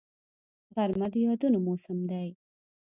غرمه 0.75 1.07
د 1.13 1.15
یادونو 1.25 1.57
موسم 1.65 1.97
دی 2.09 2.27